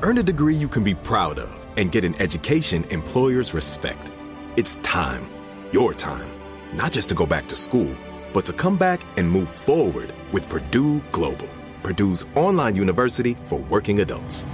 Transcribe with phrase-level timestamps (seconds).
[0.00, 4.12] Earn a degree you can be proud of and get an education employers respect.
[4.56, 5.26] It's time,
[5.72, 6.28] your time,
[6.72, 7.92] not just to go back to school,
[8.32, 11.48] but to come back and move forward with Purdue Global,
[11.82, 14.46] Purdue's online university for working adults.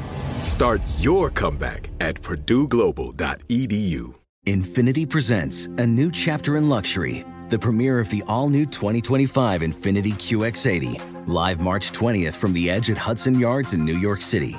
[0.43, 4.15] Start your comeback at purdueglobal.edu.
[4.47, 10.13] Infiniti presents a new chapter in luxury, the premiere of the all new 2025 Infiniti
[10.13, 14.59] QX80, live March 20th from the edge at Hudson Yards in New York City,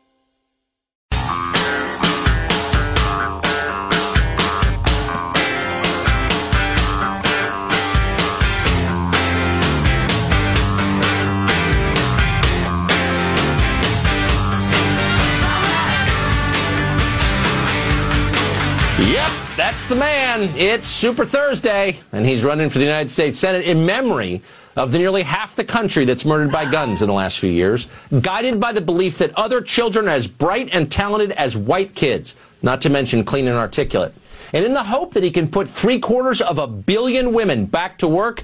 [19.11, 20.49] Yep, that's the man.
[20.55, 24.41] It's Super Thursday, and he's running for the United States Senate in memory
[24.75, 27.87] of the nearly half the country that's murdered by guns in the last few years,
[28.21, 32.35] guided by the belief that other children are as bright and talented as white kids,
[32.61, 34.13] not to mention clean and articulate.
[34.53, 37.97] And in the hope that he can put three quarters of a billion women back
[37.99, 38.43] to work,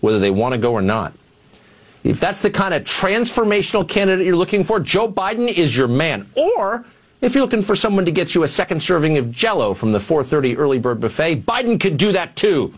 [0.00, 1.12] whether they want to go or not.
[2.04, 6.28] If that's the kind of transformational candidate you're looking for, Joe Biden is your man.
[6.36, 6.84] Or
[7.20, 9.98] if you're looking for someone to get you a second serving of Jello from the
[9.98, 12.72] 4:30 early bird buffet, Biden could do that too.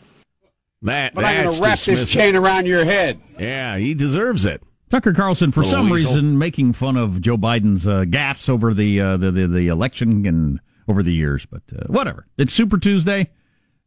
[0.83, 3.21] That But I'm going to wrap this chain around your head.
[3.39, 4.63] Yeah, he deserves it.
[4.91, 6.13] Tucker Carlson, for some weasel.
[6.13, 10.25] reason, making fun of Joe Biden's uh, gaffes over the, uh, the, the the election
[10.25, 12.27] and over the years, but uh, whatever.
[12.39, 13.29] It's Super Tuesday,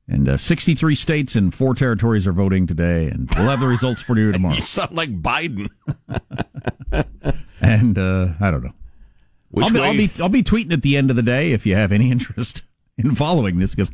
[0.07, 4.01] and uh, 63 states and four territories are voting today, and we'll have the results
[4.01, 4.55] for you tomorrow.
[4.55, 5.69] You sound like Biden.
[7.61, 8.73] and uh, I don't know.
[9.49, 9.79] Which I'll be.
[9.79, 12.11] I'll be I'll be tweeting at the end of the day if you have any
[12.11, 12.63] interest
[12.97, 13.91] in following this because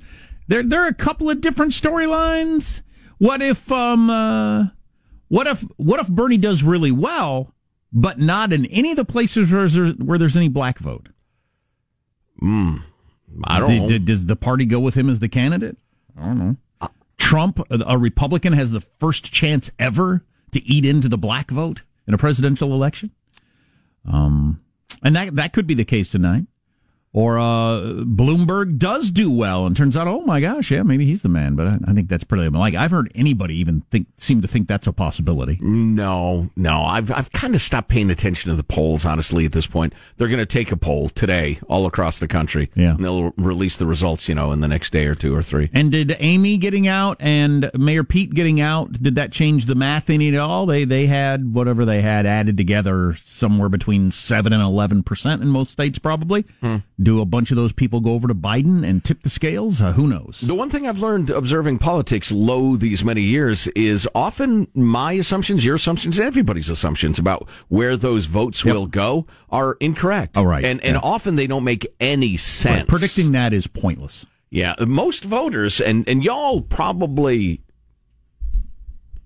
[0.47, 2.81] there there are a couple of different storylines.
[3.19, 4.67] What if um uh,
[5.27, 7.53] what if what if Bernie does really well,
[7.91, 11.09] but not in any of the places where there's, where there's any black vote?
[12.41, 15.77] I don't Did- does the party go with him as the candidate?
[16.17, 16.55] I don't know.
[17.17, 21.81] Trump, a a Republican, has the first chance ever to eat into the black vote
[22.07, 23.11] in a presidential election.
[24.05, 24.61] Um,
[25.03, 26.45] and that that could be the case tonight.
[27.13, 31.23] Or uh, Bloomberg does do well, and turns out, oh my gosh, yeah, maybe he's
[31.23, 31.55] the man.
[31.55, 34.67] But I, I think that's pretty like I've heard anybody even think seem to think
[34.67, 35.57] that's a possibility.
[35.61, 36.83] No, no.
[36.83, 39.05] I've I've kind of stopped paying attention to the polls.
[39.05, 42.69] Honestly, at this point, they're going to take a poll today all across the country.
[42.75, 42.91] Yeah.
[42.91, 44.29] and they'll release the results.
[44.29, 45.69] You know, in the next day or two or three.
[45.73, 50.09] And did Amy getting out and Mayor Pete getting out did that change the math
[50.09, 50.65] any at all?
[50.65, 55.47] They they had whatever they had added together somewhere between seven and eleven percent in
[55.47, 56.45] most states, probably.
[56.99, 59.79] Do a bunch of those people go over to Biden and tip the scales?
[59.81, 60.41] Uh, who knows?
[60.41, 65.63] The one thing I've learned observing politics low these many years is often my assumptions,
[65.63, 68.73] your assumptions, everybody's assumptions about where those votes Yep.
[68.73, 70.39] will go are incorrect.
[70.39, 70.65] Oh, right.
[70.65, 70.99] And and Yeah.
[71.03, 72.79] often they don't make any sense.
[72.79, 74.25] Right, predicting that is pointless.
[74.49, 77.61] Yeah, most voters and and y'all probably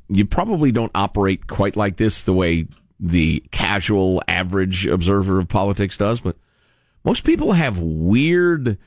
[0.10, 2.68] you probably don't operate quite like this the way
[3.00, 6.36] the casual average observer of politics does, but
[7.04, 8.78] most people have weird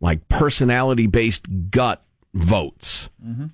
[0.00, 2.02] like personality based gut
[2.34, 3.08] votes.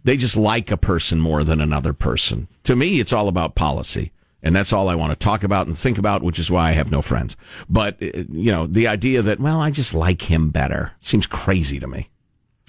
[0.05, 2.49] They just like a person more than another person.
[2.65, 4.13] To me, it's all about policy.
[4.43, 6.73] And that's all I want to talk about and think about, which is why I
[6.73, 7.37] have no friends.
[7.69, 11.79] But, uh, you know, the idea that, well, I just like him better seems crazy
[11.79, 12.09] to me.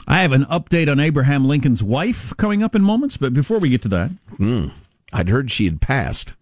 [0.05, 3.69] I have an update on Abraham Lincoln's wife coming up in moments, but before we
[3.69, 4.11] get to that,
[5.13, 6.33] I'd heard she had passed.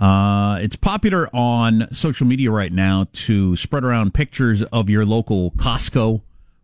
[0.00, 5.52] Uh, it's popular on social media right now to spread around pictures of your local
[5.52, 6.20] Costco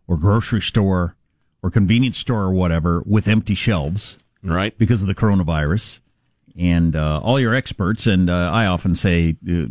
[0.07, 1.15] or grocery store
[1.63, 4.77] or convenience store or whatever with empty shelves Right.
[4.77, 5.99] because of the coronavirus.
[6.57, 9.65] And uh, all your experts, and uh, I often say, uh,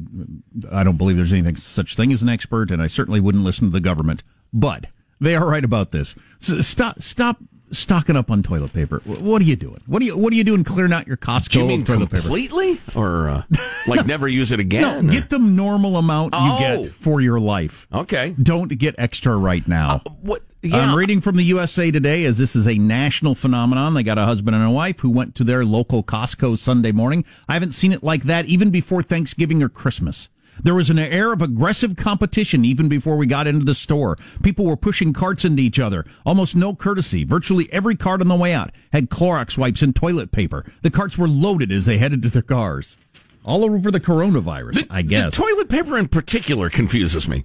[0.73, 3.67] I don't believe there's anything such thing as an expert, and I certainly wouldn't listen
[3.69, 4.87] to the government, but
[5.21, 6.15] they are right about this.
[6.39, 7.37] So stop, stop
[7.73, 9.01] stocking up on toilet paper.
[9.05, 9.81] What are you doing?
[9.87, 12.11] What are you What are you doing clearing out your Costco Do you mean toilet
[12.11, 12.23] paper?
[12.23, 12.81] completely?
[12.95, 13.43] Or, uh,
[13.87, 15.09] like, never use it No, again?
[15.09, 16.59] or- get the normal amount you Oh.
[16.85, 17.87] get for your life.
[17.93, 18.35] Okay.
[18.43, 20.03] Don't get extra right now.
[20.21, 20.43] What?
[20.63, 20.77] Yeah.
[20.77, 23.95] I'm reading from the USA Today as this is a national phenomenon.
[23.95, 27.25] They got a husband and a wife who went to their local Costco Sunday morning.
[27.49, 30.29] I haven't seen it like that even before Thanksgiving or Christmas.
[30.63, 34.17] There was an air of aggressive competition even before we got into the store.
[34.43, 36.05] People were pushing carts into each other.
[36.25, 37.25] Almost no courtesy.
[37.25, 40.65] Virtually every cart on the way out had Clorox wipes and toilet paper.
[40.83, 42.97] The carts were loaded as they headed to their cars.
[43.45, 45.35] All over the coronavirus, I guess.
[45.35, 47.45] The toilet paper in particular confuses me.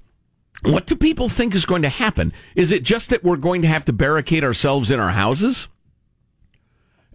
[0.63, 2.33] What do people think is going to happen?
[2.55, 5.67] Is it just that we're going to have to barricade ourselves in our houses?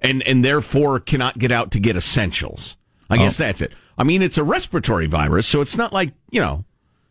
[0.02, 2.76] And and therefore cannot get out to get essentials.
[3.10, 3.44] I guess oh.
[3.44, 3.72] that's it.
[4.00, 6.64] I mean, it's a respiratory virus, so it's not like, you know,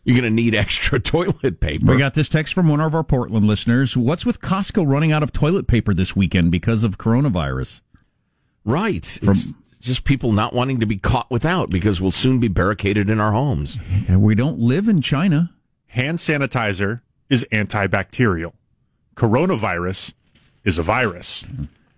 [0.03, 1.85] you're going to need extra toilet paper.
[1.85, 3.95] We got this text from one of our Portland listeners.
[3.95, 7.81] What's with Costco running out of toilet paper this weekend because of coronavirus?
[8.65, 9.19] right.
[9.21, 13.19] It's just people not wanting to be caught without because we'll soon be barricaded in
[13.19, 13.77] our homes.
[14.07, 15.53] And we don't live in China.
[15.89, 18.53] Hand sanitizer is antibacterial.
[19.15, 20.13] Coronavirus
[20.63, 21.45] is a virus.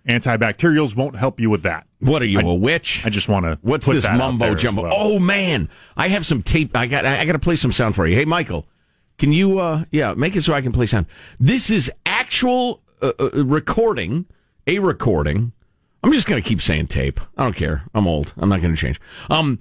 [0.07, 1.85] Antibacterials won't help you with that.
[1.99, 3.01] What are you, I- a witch?
[3.05, 3.59] I just want to.
[3.61, 4.83] What's put this that mumbo jumbo?
[4.83, 4.93] well.
[4.95, 6.75] Oh man, I have some tape.
[6.75, 7.05] I got.
[7.05, 8.15] I got to play some sound for you.
[8.15, 8.67] Hey, Michael,
[9.17, 9.59] can you?
[9.59, 11.05] uh Yeah, make it so I can play sound.
[11.39, 14.25] This is actual uh, uh, recording.
[14.67, 15.51] A recording.
[16.03, 17.19] I'm just gonna keep saying tape.
[17.37, 17.83] I don't care.
[17.93, 18.33] I'm old.
[18.37, 18.99] I'm not gonna change.
[19.29, 19.59] Um,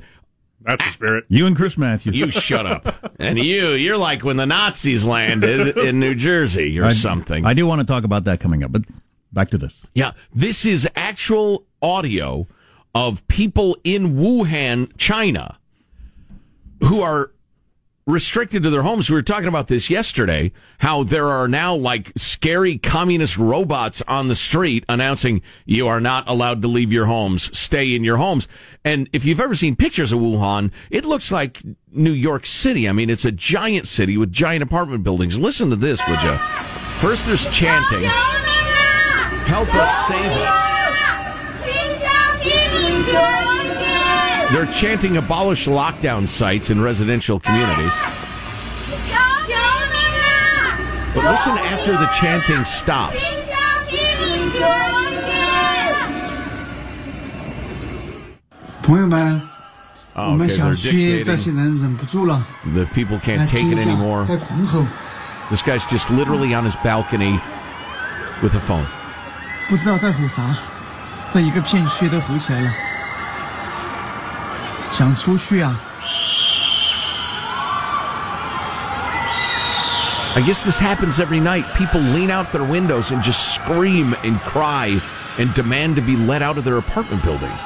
[0.63, 1.25] that's the spirit.
[1.29, 2.17] You and Chris Matthews.
[2.17, 3.13] you shut up.
[3.21, 7.45] And you, you're like when the Nazis landed in New Jersey or I- something.
[7.45, 8.83] I do want to talk about that coming up, but
[9.33, 9.83] back to this.
[9.95, 12.47] Yeah, this is actual audio
[12.95, 15.59] of people in Wuhan, China,
[16.83, 17.33] who are
[18.07, 19.09] restricted to their homes.
[19.09, 24.29] We were talking about this yesterday, how there are now like scary communist robots on
[24.29, 28.49] the street announcing you are not allowed to leave your homes, stay in your homes.
[28.85, 31.63] And if you've ever seen pictures of Wuhan, it looks like
[31.93, 32.89] New York City.
[32.89, 35.39] I mean, it's a giant city with giant apartment buildings.
[35.39, 36.37] Listen to this, would you?
[36.99, 38.11] First, there's chanting.
[39.51, 40.57] Help us save us.
[44.53, 47.93] They're chanting abolish lockdown sites in residential communities.
[51.13, 53.25] But listen after the chanting stops.
[60.15, 60.47] Okay.
[62.73, 64.27] The people can't take it anymore.
[65.51, 67.41] This guy's just literally on his balcony
[68.45, 68.87] with a phone.
[69.70, 70.44] 不知道在吼啥，
[71.32, 72.72] 这一个片区都吼起来了，
[74.92, 75.76] 想出去啊！
[80.36, 81.64] I guess this happens every night.
[81.76, 85.00] People lean out their windows and just scream and cry
[85.38, 87.62] and demand to be let out of their apartment buildings.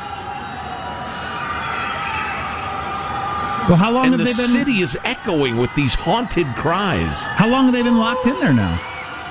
[3.67, 4.47] Well, how long And have the they been?
[4.49, 7.25] city is echoing with these haunted cries.
[7.35, 8.79] How long have they been locked in there now?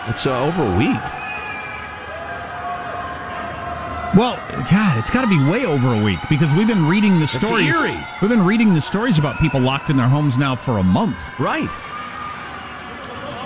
[0.09, 1.03] It's uh, over a week.
[4.16, 4.36] Well,
[4.70, 7.66] God, it's got to be way over a week because we've been reading the stories.
[7.74, 7.98] eerie.
[8.22, 11.18] We've been reading the stories about people locked in their homes now for a month.
[11.40, 11.72] Right.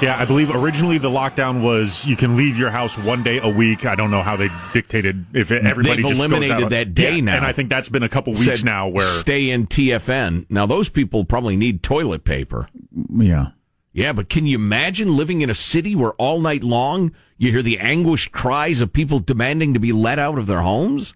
[0.01, 3.47] Yeah, I believe originally the lockdown was you can leave your house one day a
[3.49, 3.85] week.
[3.85, 6.93] I don't know how they dictated if it, everybody They've just goes eliminated out- that
[6.93, 7.37] day Yeah, now.
[7.37, 10.47] and I think that's been a couple weeks Said, now where stay in TFN.
[10.49, 12.67] Now those people probably need toilet paper.
[13.15, 13.47] Yeah.
[13.93, 17.61] Yeah, but can you imagine living in a city where all night long you hear
[17.61, 21.13] the anguished cries of people demanding to be let out of their homes?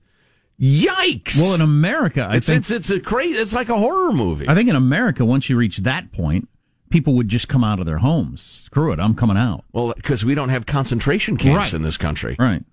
[0.59, 1.37] Yikes!
[1.39, 3.39] Well, in America, I it's, think it's it's a crazy.
[3.39, 4.47] It's like a horror movie.
[4.47, 6.47] I think in America, once you reach that point,
[6.91, 8.41] people would just come out of their homes.
[8.41, 9.63] Screw it, I'm coming out.
[9.73, 11.73] well, because we don't have concentration camps Right.
[11.73, 12.63] in this country Right.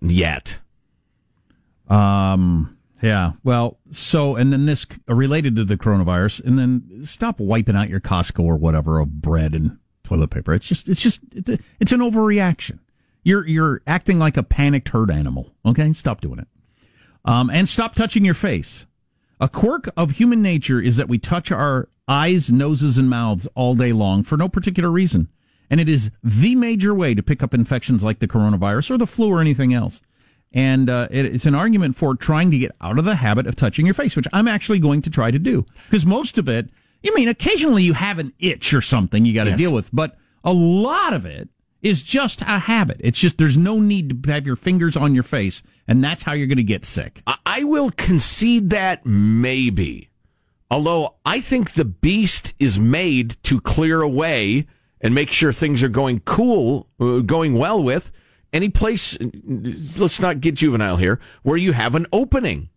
[0.00, 0.58] yet.
[1.88, 2.76] Um.
[3.02, 3.32] Yeah.
[3.44, 3.78] Well.
[3.92, 8.00] So, and then this uh, related to the coronavirus, and then stop wiping out your
[8.00, 10.52] Costco or whatever of bread and toilet paper.
[10.54, 12.80] It's just, it's just, it's an overreaction.
[13.28, 15.52] You're you're acting like a panicked herd animal.
[15.66, 16.48] Okay, stop doing it.
[17.26, 18.86] Um, and stop touching your face.
[19.38, 23.74] A quirk of human nature is that we touch our eyes, noses, and mouths all
[23.74, 25.28] day long for no particular reason.
[25.68, 29.06] And it is the major way to pick up infections like the coronavirus or the
[29.06, 30.00] flu or anything else.
[30.50, 33.54] And uh, it, it's an argument for trying to get out of the habit of
[33.56, 35.66] touching your face, which I'm actually going to try to do.
[35.90, 36.70] Because most of it,
[37.06, 39.58] I mean, occasionally you have an itch or something you got to Yes.
[39.58, 41.50] deal with, but a lot of it
[41.82, 43.00] is just a habit.
[43.00, 46.32] It's just there's no need to have your fingers on your face, and that's how
[46.32, 47.22] you're going to get sick.
[47.26, 50.10] I, will concede that maybe.
[50.70, 54.66] Although I think the beast is made to clear away
[55.00, 58.12] and make sure things are going cool, uh, going well with
[58.52, 59.16] any place.
[59.20, 62.70] Let's not get juvenile here, where you have an opening,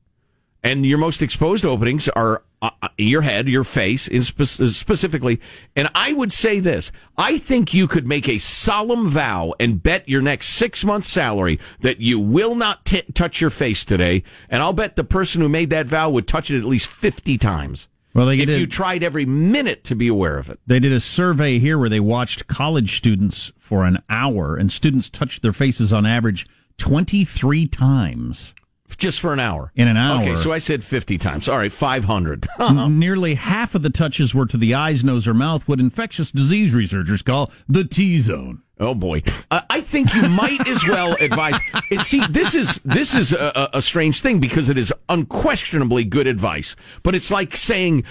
[0.63, 5.39] and your most exposed openings are uh, uh, your head, your face, in spe- specifically.
[5.75, 10.07] And I would say this: I think you could make a solemn vow and bet
[10.07, 14.23] your next six months' salary that you will not t- touch your face today.
[14.49, 17.37] And I'll bet the person who made that vow would touch it at least fifty
[17.37, 17.87] times.
[18.13, 20.59] Well, they if did- you tried every minute to be aware of it.
[20.67, 25.09] They did a survey here where they watched college students for an hour, and students
[25.09, 26.45] touched their faces on average
[26.77, 28.53] 23 times.
[28.98, 29.71] Just for an hour.
[29.75, 30.21] In an hour.
[30.21, 31.48] Okay, so I said 50 times.
[31.48, 32.48] All right, 500.
[32.89, 36.74] Nearly half of the touches were to the eyes, nose, or mouth, what infectious disease
[36.74, 38.62] researchers call the T zone.
[38.79, 39.21] Oh boy,
[39.51, 41.60] uh, I think you might as well advise.
[42.00, 46.25] See, this is this is a, a a strange thing because it is unquestionably good
[46.25, 48.03] advice, but it's like saying.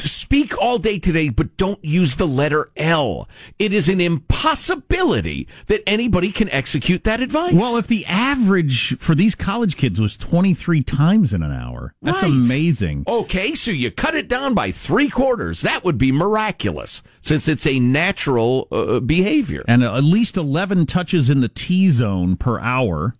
[0.00, 3.28] Speak all day today, but don't use the letter L.
[3.58, 7.52] It is an impossibility that anybody can execute that advice.
[7.54, 12.22] Well, if the average for these college kids was 23 times in an hour, that's
[12.22, 12.30] Right.
[12.30, 13.04] amazing.
[13.06, 15.60] Okay, so you cut it down by three quarters.
[15.62, 19.64] That would be miraculous, since it's a natural uh, behavior.
[19.68, 23.14] And at least 11 touches in the T zone per hour.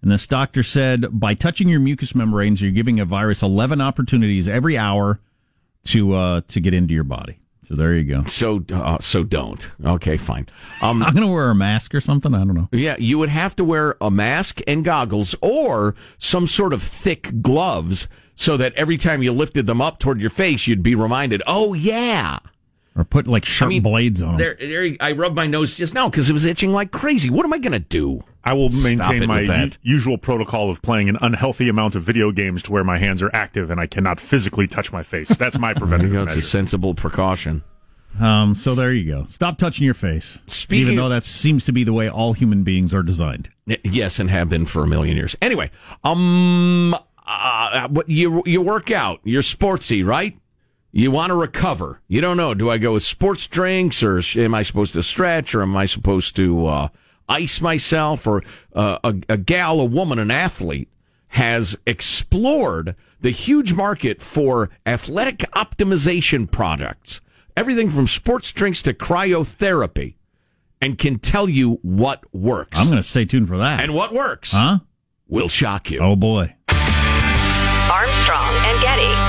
[0.00, 4.46] And this doctor said by touching your mucous membranes, you're giving a virus 11 opportunities
[4.46, 5.18] every hour
[5.86, 7.38] to uh, to get into your body.
[7.68, 8.24] So there you go.
[8.24, 9.70] So, uh, so don't.
[9.84, 10.46] Okay, fine.
[10.80, 12.34] Um, I'm going to wear a mask or something.
[12.34, 12.68] I don't know.
[12.72, 17.42] Yeah, you would have to wear a mask and goggles or some sort of thick
[17.42, 21.42] gloves so that every time you lifted them up toward your face, you'd be reminded,
[21.46, 22.38] oh, yeah.
[22.98, 24.38] Or put like sharp blades on 'em.
[24.38, 27.30] There, there, I rubbed my nose just now because it was itching like crazy.
[27.30, 28.24] What am I going to do?
[28.42, 29.48] I will maintain my u-
[29.82, 33.30] usual protocol of playing an unhealthy amount of video games to where my hands are
[33.32, 35.28] active and I cannot physically touch my face.
[35.36, 37.62] That's my preventative That's a sensible precaution.
[38.18, 39.24] Um, so there you go.
[39.26, 40.38] Stop touching your face.
[40.46, 43.48] Speaking- Even though that seems to be the way all human beings are designed.
[43.84, 45.36] Yes, and have been for a million years.
[45.40, 45.70] Anyway,
[46.02, 50.36] um, uh, what you you work out, you're sportsy, right?
[50.90, 52.00] You want to recover.
[52.08, 52.54] You don't know.
[52.54, 55.86] Do I go with sports drinks, or am I supposed to stretch, or am I
[55.86, 56.88] supposed to uh,
[57.28, 58.26] ice myself?
[58.26, 58.42] Or
[58.74, 60.88] uh, a, a gal, a woman, an athlete
[61.28, 67.20] has explored the huge market for athletic optimization products,
[67.56, 70.14] everything from sports drinks to cryotherapy,
[70.80, 72.78] and can tell you what works.
[72.78, 73.80] I'm going to stay tuned for that.
[73.80, 74.78] And what works huh?
[75.26, 75.98] will shock you.
[76.00, 76.54] Oh boy.
[77.90, 79.27] Armstrong and Getty.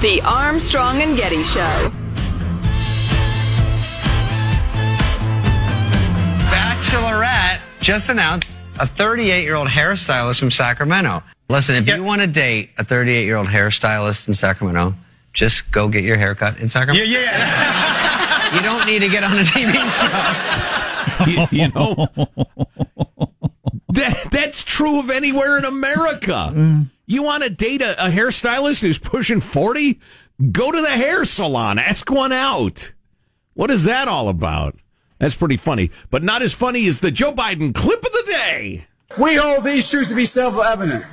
[0.00, 1.92] The Armstrong and Getty Show.
[6.48, 11.22] Bachelorette just announced a 38 year old hairstylist from Sacramento.
[11.50, 14.94] Listen, if you want to date a 38 year old hairstylist in Sacramento,
[15.34, 17.04] just go get your haircut in Sacramento.
[17.04, 17.36] Yeah, yeah.
[17.36, 18.54] Yeah.
[18.54, 21.50] you don't need to get on a TV show.
[21.52, 22.08] you, you know,
[23.94, 26.52] that, that's true of anywhere in America.
[26.54, 26.90] Mm.
[27.06, 30.00] You want to date a, a hairstylist who's pushing 40?
[30.52, 32.92] Go to the hair salon, ask one out.
[33.54, 34.76] What is that all about?
[35.18, 38.86] That's pretty funny, but not as funny as the Joe Biden clip of the day.
[39.18, 41.04] We hold these truths to be self-evident.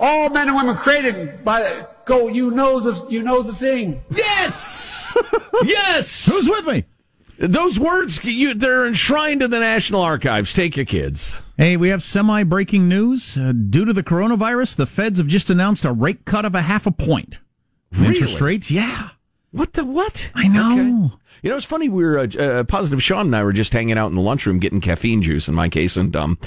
[0.00, 2.28] All men and women created by go.
[2.28, 4.02] You know the you know the thing.
[4.10, 5.16] Yes,
[5.64, 6.26] yes.
[6.26, 6.84] Who's with me?
[7.38, 10.52] Those words, you, they're enshrined in the National Archives.
[10.52, 11.40] Take your kids.
[11.56, 13.38] Hey, we have semi breaking news.
[13.38, 16.62] Uh, due to the coronavirus, the feds have just announced a rate cut of a
[16.62, 17.38] half a point.
[17.96, 19.10] Interest rates, yeah.
[19.52, 20.30] What the what?
[20.34, 20.72] I know.
[20.72, 21.14] Okay.
[21.42, 21.88] You know, it's funny.
[21.88, 23.02] We were uh, uh, positive.
[23.02, 25.68] Sean and I were just hanging out in the lunchroom getting caffeine juice in my
[25.68, 26.38] case, and um,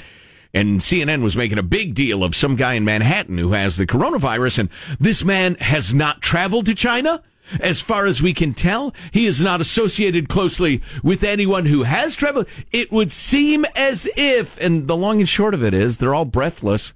[0.54, 3.86] and CNN was making a big deal of some guy in Manhattan who has the
[3.86, 4.68] coronavirus, and
[5.00, 7.22] this man has not traveled to China.
[7.60, 12.16] As far as we can tell, he is not associated closely with anyone who has
[12.16, 12.46] traveled.
[12.72, 16.24] It would seem as if, and the long and short of it is, they're all
[16.24, 16.94] breathless,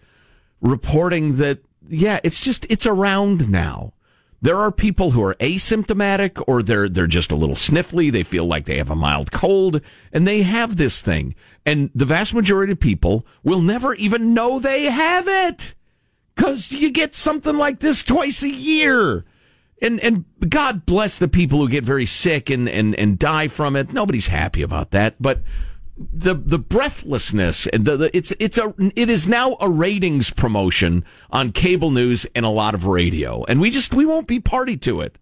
[0.61, 1.59] reporting that
[1.89, 3.93] yeah, it's just it's around now.
[4.43, 8.45] There are people who are asymptomatic or they're they're just a little sniffly, they feel
[8.45, 9.81] like they have a mild cold
[10.13, 11.35] and they have this thing.
[11.65, 15.75] And the vast majority of people will never even know they have it.
[16.37, 19.25] Cuz you get something like this twice a year.
[19.83, 23.77] And and God bless the people who get very sick and and and die from
[23.77, 23.93] it.
[23.93, 25.43] Nobody's happy about that, but
[25.99, 31.05] the the breathlessness and the, the it's it's a it is now a ratings promotion
[31.31, 33.45] on cable news and a lot of radio.
[33.45, 35.19] And we just we won't be party to it.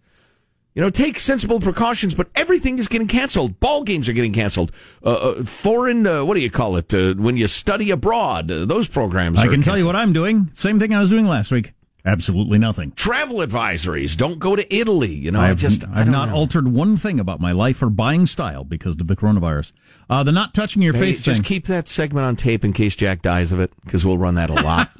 [0.73, 3.59] You know take sensible precautions but everything is getting canceled.
[3.61, 4.73] Ball games are getting canceled.
[5.03, 6.93] Uh, uh, foreign uh, what do you call it?
[6.93, 10.49] Uh, when you study abroad uh, those programs I can tell you what I'm doing.
[10.51, 11.71] Same thing I was doing last week.
[12.05, 12.91] Absolutely nothing.
[12.91, 16.35] travel advisories don't go to Italy you know I I've just I've not know.
[16.35, 19.71] altered one thing about my life or buying style because of the coronavirus.
[20.09, 21.47] Uh, the not touching your Hey, face just thing.
[21.47, 24.49] keep that segment on tape in case Jack dies of it because we'll run that
[24.49, 24.91] a lot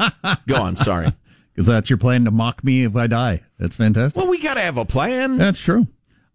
[0.48, 1.12] go on sorry
[1.54, 3.44] Because that's your plan to mock me if I die.
[3.60, 4.20] That's fantastic.
[4.22, 5.88] well we got to have a plan That's true.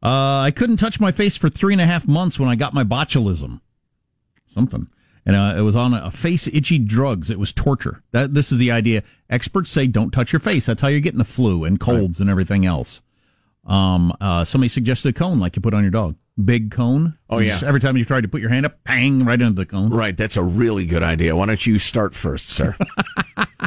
[0.02, 2.72] Uh, I couldn't touch my face for three and a half months when I got
[2.72, 3.60] my botulism.
[4.46, 4.86] Something.
[5.26, 7.30] And uh, it was on a face itchy drugs.
[7.30, 8.02] It was torture.
[8.12, 9.02] That This is the idea.
[9.28, 10.66] Experts say don't touch your face.
[10.66, 13.02] That's how you're getting the flu and colds and everything else.
[13.66, 16.16] Um, uh, somebody suggested a cone like you put on your dog.
[16.42, 17.18] Big cone.
[17.28, 17.50] Oh, yeah.
[17.50, 19.90] Just Every time you tried to put your hand up, bang, right into the cone.
[19.90, 21.36] Right, that's a really good idea.
[21.36, 22.76] Why don't you start first, sir?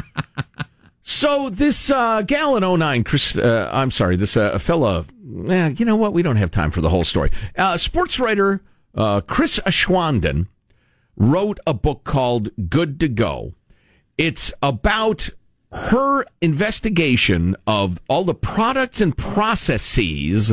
[1.02, 5.04] so this uh, gal in 09, Chris, uh, I'm sorry, this uh, fella,
[5.48, 6.12] eh, you know what?
[6.12, 7.30] We don't have time for the whole story.
[7.56, 8.60] Uh, sports writer
[8.96, 10.46] uh, Chris Aschwanden
[11.16, 13.54] wrote a book called Good to Go.
[14.16, 15.30] It's about
[15.72, 20.52] her investigation of all the products and processes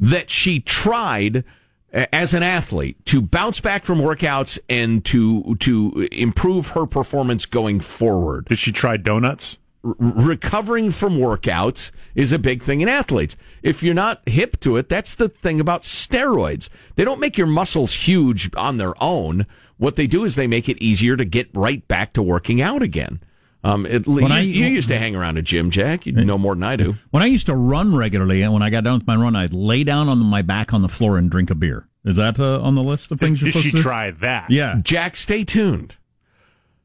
[0.00, 1.44] that she tried
[1.92, 7.46] uh, as an athlete to bounce back from workouts and to to improve her performance
[7.46, 8.46] going forward.
[8.46, 9.58] Did she try donuts?
[9.84, 13.36] R- recovering from workouts is a big thing in athletes.
[13.62, 16.68] If you're not hip to it, that's the thing about steroids.
[16.96, 19.46] They don't make your muscles huge on their own.
[19.76, 22.82] What they do is they make it easier to get right back to working out
[22.82, 23.20] again.
[23.64, 26.04] Um, it, you, I- you used to hang around a gym, Jack.
[26.06, 26.96] You know more than I do.
[27.10, 29.54] When I used to run regularly, and when I got done with my run, I'd
[29.54, 31.88] lay down on my back on the floor and drink a beer.
[32.04, 33.82] Is that uh, on the list of things you're Did supposed she to do?
[33.82, 34.50] try that?
[34.50, 34.76] Yeah.
[34.82, 35.96] Jack, stay tuned.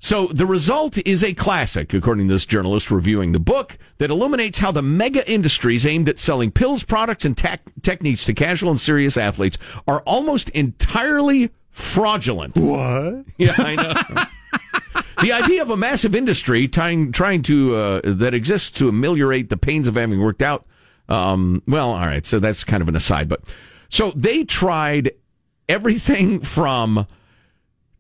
[0.02, 4.60] So the result is a classic, according to this journalist reviewing the book, that illuminates
[4.60, 8.80] how the mega industries aimed at selling pills, products, and tech techniques to casual and
[8.80, 11.50] serious athletes are almost entirely
[11.80, 12.56] fraudulent.
[12.58, 13.26] What?
[13.38, 15.04] Yeah, I know.
[15.22, 19.58] the idea of a massive industry trying trying to uh, that exists to ameliorate the
[19.58, 20.66] pains of having worked out.
[21.08, 23.42] Um, well, all right, so that's kind of an aside, but
[23.88, 25.12] so they tried
[25.70, 27.08] everything from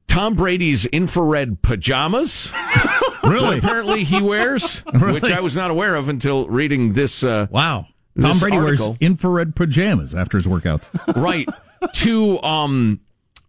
[0.07, 2.51] Tom Brady's infrared pajamas.
[3.21, 3.57] Really?
[3.59, 7.21] apparently he wears, which I was not aware of until reading this.
[7.21, 7.85] Uh, Wow.
[8.19, 8.87] Tom this Brady article.
[8.91, 10.87] wears infrared pajamas after his workouts.
[11.21, 11.47] right
[11.95, 13.01] to um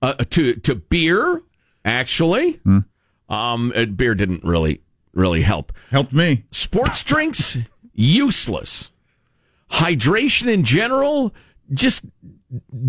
[0.02, 1.42] uh, to to beer
[1.84, 2.60] actually.
[3.28, 4.82] Um uh, beer didn't really
[5.12, 5.72] really help.
[5.90, 6.44] Helped me.
[6.50, 7.58] sports drinks
[7.92, 8.90] useless.
[9.70, 11.32] Hydration in general
[11.72, 12.04] just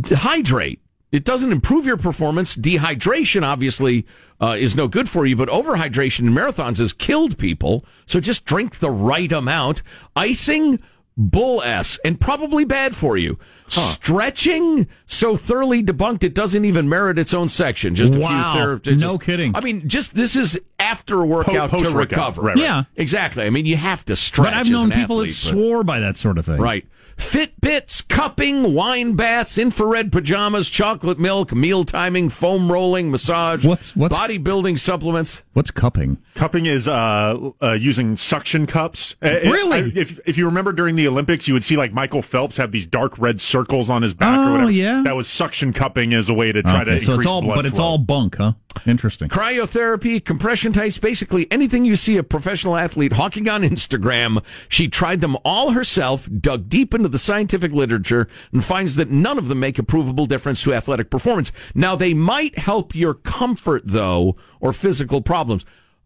[0.07, 0.79] hydrate
[1.11, 2.55] it doesn't improve your performance.
[2.55, 4.05] Dehydration obviously
[4.41, 7.85] uh, is no good for you but overhydration in marathons has killed people.
[8.05, 9.83] So just drink the right amount.
[10.15, 10.79] Icing
[11.29, 17.17] bull s and probably bad for you stretching so thoroughly debunked it doesn't even merit
[17.19, 18.53] its own section just a Wow.
[18.53, 18.61] few
[18.95, 19.55] therapists No kidding.
[19.55, 22.09] i mean just this is after a workout to post-workout.
[22.11, 22.63] recover Right, right.
[22.63, 22.83] Yeah.
[22.95, 25.39] exactly i mean you have to stretch But I've as known an people that athlete,
[25.43, 26.57] but- swore by that sort of thing.
[26.57, 26.85] Right.
[27.17, 34.17] Fitbits, cupping, wine baths, infrared pajamas, chocolate milk, meal timing, foam rolling, massage, What's- what's-
[34.17, 35.43] bodybuilding supplements.
[35.53, 36.17] What's cupping?
[36.33, 39.15] Cupping is uh, uh, using suction cups.
[39.23, 39.77] Uh, it- Really?
[39.79, 42.71] I- if if you remember during the Olympics, you would see like Michael Phelps have
[42.71, 44.71] these dark red circles on his back or Oh, whatever.
[44.71, 45.01] yeah?
[45.03, 47.41] That was suction cupping as a way to try Okay, to so increase it's all,
[47.41, 48.53] blood but it's all bunk, huh?
[48.85, 49.27] Interesting.
[49.27, 54.41] Cryotherapy, compression tights, basically anything you see a professional athlete hawking on Instagram.
[54.69, 59.37] She tried them all herself, dug deep into the scientific literature, and finds that none
[59.37, 61.51] of them make a provable difference to athletic performance.
[61.75, 65.65] Now, they might help your comfort, though, or physical problems.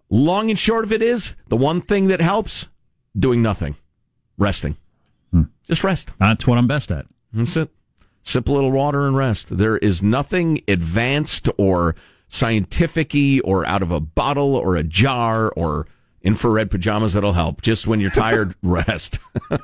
[0.10, 2.68] Long and short of it is the one thing that helps
[3.18, 3.76] doing nothing,
[4.38, 4.78] resting.
[5.32, 5.44] Hmm.
[5.68, 6.12] Just rest.
[6.20, 7.06] That's what I'm best at.
[7.34, 7.70] That's it.
[8.22, 9.58] Sip a little water and rest.
[9.58, 11.96] There is nothing advanced or
[12.28, 15.86] scientific or out of a bottle or a jar or
[16.22, 17.62] infrared pajamas that'll help.
[17.62, 19.20] Just when you're tired, rest.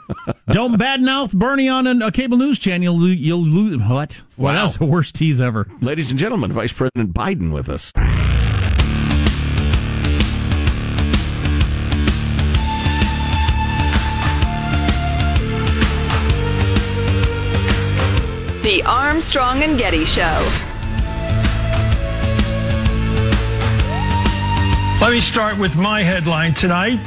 [0.49, 2.83] Don't badmouth Bernie on a, a cable news channel.
[2.83, 3.81] You'll, you'll lose.
[3.81, 4.21] What?
[4.37, 5.67] Well, that was the worst tease ever.
[5.81, 7.91] Ladies and gentlemen, Vice President Biden with us.
[18.63, 20.21] The Armstrong and Getty Show.
[25.01, 26.99] Let me start with my headline tonight.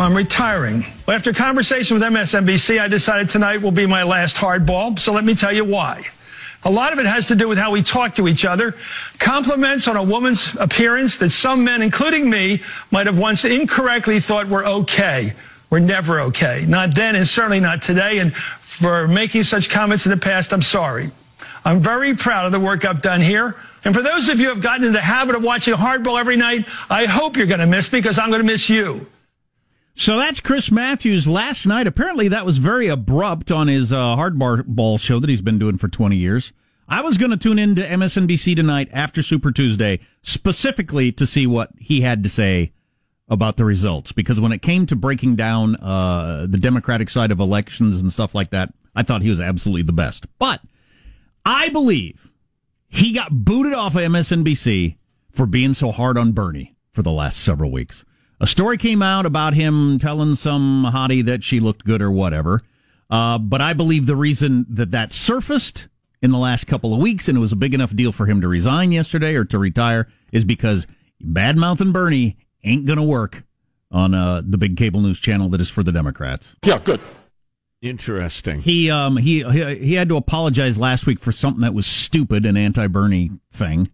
[0.00, 0.86] I'm retiring.
[1.06, 4.98] After a conversation with MSNBC, I decided tonight will be my last hardball.
[4.98, 6.02] So let me tell you why.
[6.64, 8.74] A lot of it has to do with how we talk to each other.
[9.18, 14.48] Compliments on a woman's appearance that some men, including me, might have once incorrectly thought
[14.48, 15.34] were okay.
[15.68, 16.64] Were never okay.
[16.66, 18.18] Not then and certainly not today.
[18.18, 18.34] And
[18.82, 21.10] for making such comments in the past, I'm sorry.
[21.64, 23.56] I'm very proud of the work I've done here.
[23.84, 26.36] And for those of you who have gotten into the habit of watching hardball every
[26.36, 29.06] night, I hope you're going to miss because I'm going to miss you.
[29.94, 31.86] So that's Chris Matthews last night.
[31.86, 35.88] Apparently, that was very abrupt on his uh, hardball show that he's been doing for
[35.88, 36.52] 20 years.
[36.88, 41.70] I was going to tune into MSNBC tonight after Super Tuesday specifically to see what
[41.78, 42.72] he had to say
[43.32, 47.40] about the results because when it came to breaking down uh, the Democratic side of
[47.40, 50.26] elections and stuff like that, I thought he was absolutely the best.
[50.38, 50.60] But
[51.44, 52.30] I believe
[52.88, 54.98] he got booted off of MSNBC
[55.30, 58.04] for being so hard on Bernie for the last several weeks.
[58.38, 62.60] A story came out about him telling some hottie that she looked good or whatever.
[63.08, 65.88] Uh, but I believe the reason that that surfaced
[66.20, 68.42] in the last couple of weeks and it was a big enough deal for him
[68.42, 70.86] to resign yesterday or to retire is because
[71.18, 73.44] bad mouthing Bernie ain't going to work
[73.90, 76.56] on uh, the big cable news channel that is for the Democrats.
[76.64, 77.00] Yeah, good.
[77.80, 78.62] Interesting.
[78.62, 82.46] He um he he he had to apologize last week for something that was stupid,
[82.46, 83.88] an anti-Bernie thing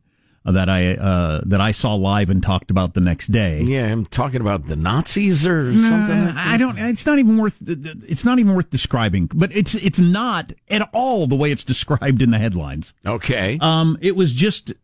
[0.44, 3.62] uh, that I uh that I saw live and talked about the next day.
[3.62, 6.36] Yeah, I'm talking about the Nazis or Nah, something.
[6.36, 6.76] I don't.
[6.76, 7.56] It's not even worth.
[7.66, 9.30] It's not even worth describing.
[9.34, 12.92] But it's it's not at all the way it's described in the headlines.
[13.06, 13.56] Okay.
[13.62, 14.74] Um, it was just.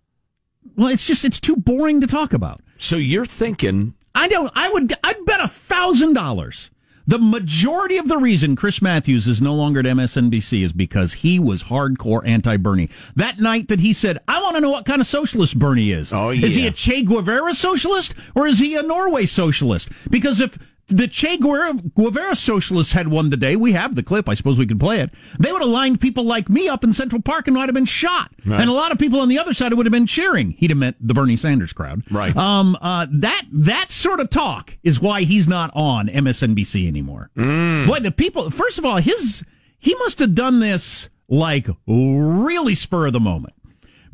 [0.77, 2.61] Well, it's just it's too boring to talk about.
[2.79, 4.51] So you're thinking I don't.
[4.55, 4.93] I would.
[5.03, 6.71] I'd bet a thousand dollars.
[7.07, 11.39] The majority of the reason Chris Matthews is no longer at MSNBC is because he
[11.39, 12.89] was hardcore anti-Bernie.
[13.15, 16.13] That night that he said, "I want to know what kind of socialist Bernie is.
[16.15, 19.91] Oh, Is he a Che Guevara socialist or is he a Norway socialist?
[20.09, 20.57] Because if
[20.89, 24.29] the Che Guevara, Guevara socialists had won the day, we have the clip.
[24.29, 25.11] I suppose we could play it.
[25.39, 27.85] They would have lined people like me up in Central Park and might have been
[27.85, 28.33] shot.
[28.45, 28.61] Right.
[28.61, 30.51] And a lot of people on the other side would have been cheering.
[30.53, 32.03] He'd have meant the Bernie Sanders crowd.
[32.11, 32.37] Right.
[32.37, 37.31] Um, uh, that, that sort of talk is why he's not on MSNBC anymore.
[37.37, 37.87] Mm.
[37.87, 39.43] Boy, the people, first of all, his,
[39.79, 43.55] he must have done this like really spur of the moment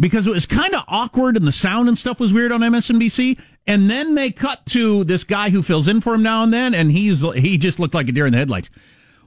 [0.01, 3.39] because it was kind of awkward and the sound and stuff was weird on MSNBC.
[3.67, 6.75] And then they cut to this guy who fills in for him now and then,
[6.75, 8.71] and he's he just looked like a deer in the headlights.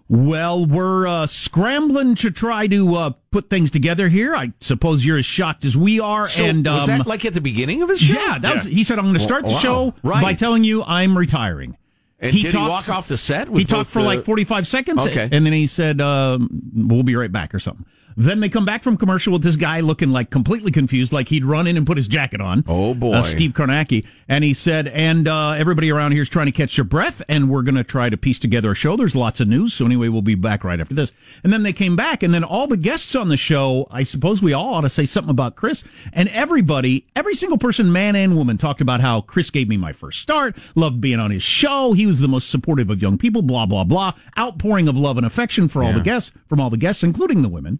[0.10, 4.36] Well, we're uh, scrambling to try to uh, put things together here.
[4.36, 6.28] I suppose you're as shocked as we are.
[6.28, 8.20] So and was um, that like at the beginning of his show?
[8.20, 8.66] yeah, that was.
[8.66, 9.60] He said, "I'm going to start the Wow.
[9.60, 10.22] show Right.
[10.22, 11.78] by telling you I'm retiring."
[12.20, 13.50] And did he walk off the set?
[13.50, 15.30] with He talked for the- like 45 seconds, Okay.
[15.32, 17.86] and then he said, um, "We'll be right back" or something.
[18.15, 21.45] Then they come back from commercial with this guy looking like completely confused, like he'd
[21.45, 22.63] run in and put his jacket on.
[22.67, 23.13] Oh, boy.
[23.13, 26.76] uh, Steve Kornacki, and he said, "And uh, everybody around here is trying to catch
[26.76, 28.95] their breath, and we're going to try to piece together a show.
[28.95, 31.12] There's lots of news, so anyway, we'll be back right after this."
[31.43, 34.41] And then they came back, and then all the guests on the show, I suppose
[34.41, 38.36] we all ought to say something about Chris, and everybody, every single person, man and
[38.36, 41.93] woman, talked about how Chris gave me my first start, loved being on his show,
[41.93, 45.26] he was the most supportive of young people, blah blah blah, outpouring of love and
[45.26, 45.97] affection for all Yeah.
[45.97, 47.80] the guests, from all the guests, including the women.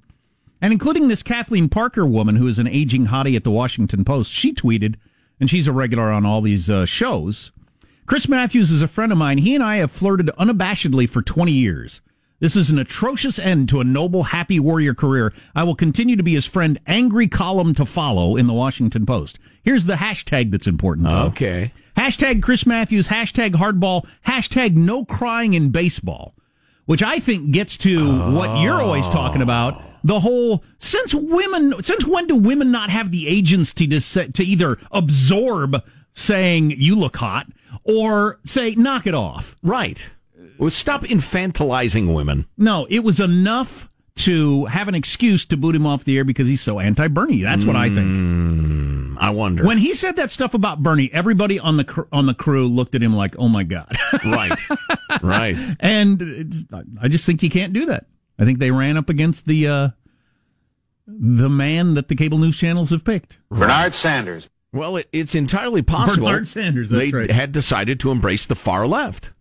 [0.64, 4.32] And including this Kathleen Parker woman who is an aging hottie at the Washington Post,
[4.32, 4.96] she tweeted,
[5.38, 7.52] and she's a regular on all these uh, shows.
[8.06, 9.40] Chris Matthews is a friend of mine.
[9.40, 12.00] He and I have flirted unabashedly for 20 years.
[12.40, 15.34] This is an atrocious end to a noble, happy warrior career.
[15.54, 16.80] I will continue to be his friend.
[16.88, 19.40] Angry column to follow in the Washington Post.
[19.64, 21.08] Here's the hashtag that's important.
[21.08, 21.24] Though.
[21.24, 21.74] Okay.
[21.98, 26.36] Hashtag Chris Matthews, hashtag hardball, hashtag no crying in baseball,
[26.86, 29.93] which I think gets to what you're always talking about.
[30.04, 34.44] The whole since women since when do women not have the agency to say, to
[34.44, 37.48] either absorb saying you look hot
[37.84, 39.56] or say knock it off?
[39.64, 40.10] Right.
[40.58, 42.46] Well, stop infantilizing women.
[42.58, 46.48] No, it was enough to have an excuse to boot him off the air because
[46.48, 47.42] he's so anti-Bernie.
[47.42, 48.08] That's what I think.
[48.08, 49.66] Mm, I wonder.
[49.66, 52.94] When he said that stuff about Bernie, everybody on the cr- on the crew looked
[52.94, 54.60] at him like, "Oh my god!" right,
[55.24, 55.58] right.
[55.80, 56.68] And
[57.02, 58.06] I just think he can't do that.
[58.40, 59.90] I think they ran up against the uh,
[61.08, 64.50] the man that the cable news channels have picked, Bernard Sanders.
[64.72, 66.90] Well, it, it's entirely possible Bernard Sanders.
[66.90, 67.30] That's they right.
[67.32, 69.32] had decided to embrace the far left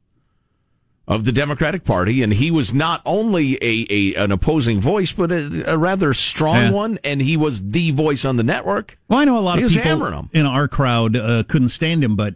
[1.08, 5.32] of the Democratic Party, and he was not only a, a an opposing voice, but
[5.32, 6.70] a, a rather strong Yeah.
[6.70, 8.98] one, and he was the voice on the network.
[9.08, 12.14] Well, I know a lot He of people in our crowd uh, couldn't stand him,
[12.14, 12.34] but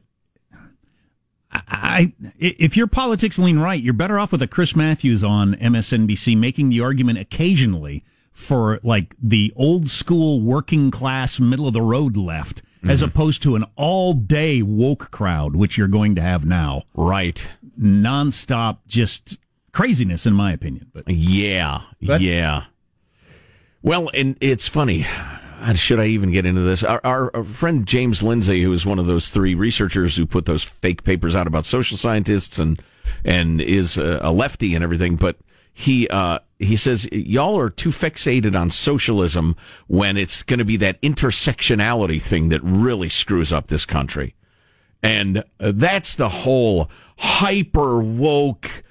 [1.68, 5.54] I, I, if your politics lean right, you're better off with a Chris Matthews on
[5.54, 11.82] MSNBC making the argument occasionally for like the old school working class middle of the
[11.82, 13.08] road left, as Mm-hmm.
[13.08, 16.82] opposed to an all day woke crowd, which you're going to have now.
[16.94, 17.48] Right.
[17.80, 19.38] Nonstop, just
[19.72, 20.90] craziness, in my opinion.
[20.92, 22.64] But Yeah, But- yeah.
[23.82, 25.06] Well, and it's funny.
[25.74, 26.82] Should I even get into this?
[26.82, 30.44] Our, our, our friend James Lindsay, who is one of those three researchers who put
[30.44, 32.80] those fake papers out about social scientists and
[33.24, 35.36] and is a, a lefty and everything, but
[35.72, 39.56] he uh, he says y'all are too fixated on socialism
[39.88, 44.34] when it's going to be that intersectionality thing that really screws up this country.
[45.02, 48.82] And uh, that's the whole hyper woke.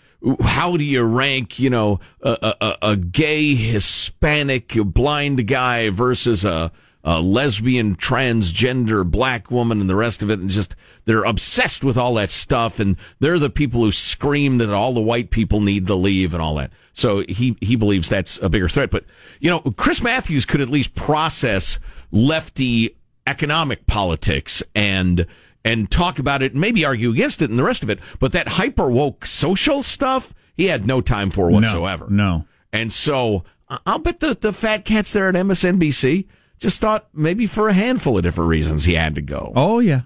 [0.41, 6.71] How do you rank, you know, a, a, a- gay Hispanic blind guy versus a,
[7.03, 10.39] a lesbian transgender black woman and the rest of it?
[10.39, 12.79] And just, they're obsessed with all that stuff.
[12.79, 16.41] And they're the people who scream that all the white people need to leave and
[16.41, 16.71] all that.
[16.93, 18.89] So he, he believes that's a bigger threat.
[18.89, 19.05] But,
[19.39, 21.77] you know, Chris Matthews could at least process
[22.11, 22.95] lefty
[23.27, 25.27] economic politics and
[25.65, 27.99] and talk about it and maybe argue against it and the rest of it.
[28.19, 32.07] But that hyper woke social stuff, he had no time for whatsoever.
[32.09, 32.45] no.
[32.71, 33.43] And so
[33.85, 36.27] I'll bet the, the fat cats there at MSNBC
[36.59, 39.51] just thought maybe for a handful of different reasons he had to go.
[39.55, 40.01] oh yeah,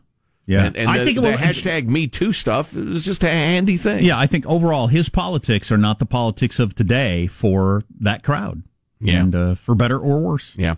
[0.45, 0.65] yeah.
[0.65, 4.04] And, and I the, think the hashtag Me Too stuff is just a handy thing.
[4.04, 8.63] Yeah, I think overall his politics are not the politics of today for that crowd.
[9.00, 9.22] Yeah.
[9.22, 10.56] And uh, for better or worse.
[10.58, 10.76] Yeah.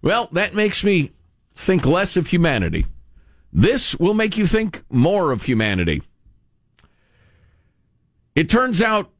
[0.00, 1.12] Well, that makes me
[1.54, 2.86] think less of humanity.
[3.52, 6.02] This will make you think more of humanity.
[8.34, 9.10] It turns out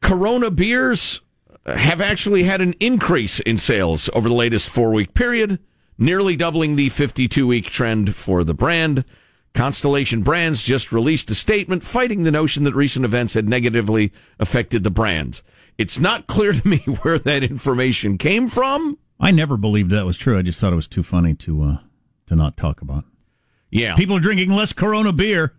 [0.00, 1.20] Corona beers
[1.64, 5.60] have actually had an increase in sales over the latest four week period,
[5.96, 9.04] nearly doubling the 52 week trend for the brand.
[9.54, 14.82] Constellation Brands just released a statement fighting the notion that recent events had negatively affected
[14.82, 15.44] the brands.
[15.78, 18.98] It's not clear to me where that information came from.
[19.20, 20.36] I never believed that was true.
[20.36, 21.76] I just thought it was too funny to uh,
[22.26, 23.04] to not talk about.
[23.74, 23.96] Yeah.
[23.96, 25.52] People are drinking less Corona beer.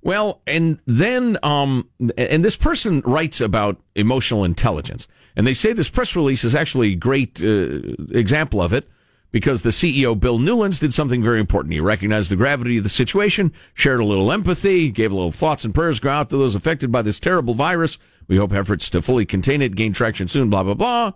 [0.00, 5.90] Well, and then, um, and this person writes about emotional intelligence, and they say this
[5.90, 7.80] press release is actually a great uh,
[8.12, 8.88] example of it
[9.32, 11.74] because the CEO Bill Newlands did something very important.
[11.74, 15.64] He recognized the gravity of the situation, shared a little empathy, gave a little thoughts
[15.64, 17.98] and prayers go out to those affected by this terrible virus.
[18.28, 20.48] We hope efforts to fully contain it gain traction soon.
[20.48, 21.12] Blah blah blah.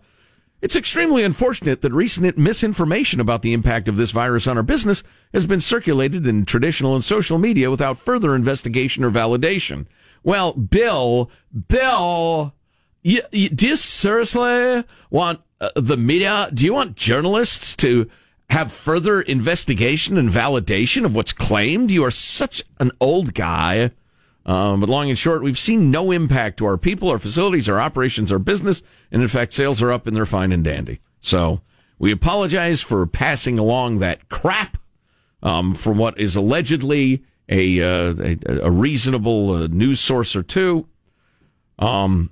[0.62, 5.02] It's extremely unfortunate that recent misinformation about the impact of this virus on our business
[5.32, 9.86] has been circulated in traditional and social media without further investigation or validation.
[10.22, 11.30] Well, Bill,
[11.68, 12.54] Bill,
[13.02, 16.50] you, you, do you seriously want uh, the media?
[16.52, 18.10] Do you want journalists to
[18.50, 21.90] have further investigation and validation of what's claimed?
[21.90, 23.92] You are such an old guy.
[24.46, 27.80] Um, but long and short, we've seen no impact to our people, our facilities, our
[27.80, 31.00] operations, our business, and in fact, sales are up and they're fine and dandy.
[31.20, 31.60] So
[31.98, 34.78] we apologize for passing along that crap
[35.42, 40.86] um, from what is allegedly a uh, a, a reasonable uh, news source or two.
[41.78, 42.30] Um,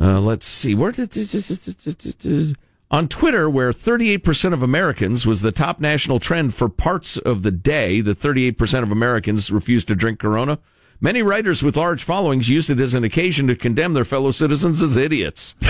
[0.00, 2.54] uh, let's see where did this,
[2.90, 7.50] on Twitter, where 38% of Americans was the top national trend for parts of the
[7.50, 10.58] day, the 38% of Americans refused to drink Corona.
[11.00, 14.80] Many writers with large followings used it as an occasion to condemn their fellow citizens
[14.80, 15.54] as idiots.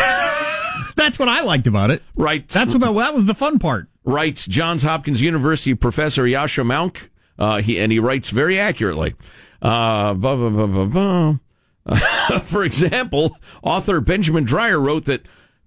[0.97, 2.03] That's what I liked about it.
[2.17, 2.47] Right.
[2.49, 3.89] That's what the, that was the fun part.
[4.05, 9.15] Writes Johns Hopkins University professor Yasha Mounk, uh, he, and he writes very accurately.
[9.61, 11.39] Uh, blah, blah.
[11.87, 15.23] Uh, for example, author Benjamin Dreyer wrote that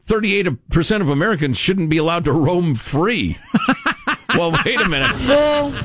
[0.10, 3.38] 38% of Americans shouldn't be allowed to roam free.
[4.36, 5.12] well, wait a minute.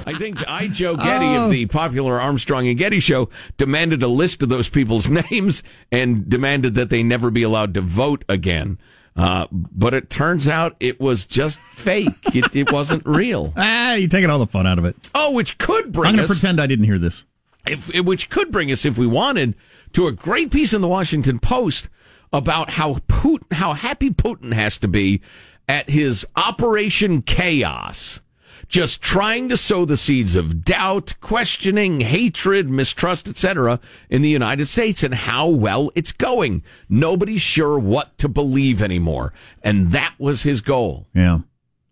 [0.06, 1.44] I think I, Joe Getty Oh.
[1.44, 6.28] of the popular Armstrong and Getty show, demanded a list of those people's names and
[6.28, 8.78] demanded that they never be allowed to vote again.
[9.16, 12.08] Uh, but it turns out it was just fake.
[12.34, 13.52] It, it wasn't real.
[13.56, 14.96] Ah, you're taking all the fun out of it.
[15.14, 17.24] Oh, which could bring I'm going to pretend I didn't hear this.
[17.68, 19.54] if, which could bring us, if we wanted,
[19.92, 21.88] to a great piece in the Washington Post
[22.34, 25.22] about how Putin, how happy Putin has to be
[25.68, 28.20] at his Operation Chaos,
[28.66, 33.78] just trying to sow the seeds of doubt, questioning, hatred, mistrust, etc.
[34.10, 36.64] in the United States and how well it's going.
[36.88, 41.06] Nobody's sure what to believe anymore, and that was his goal.
[41.14, 41.38] Yeah.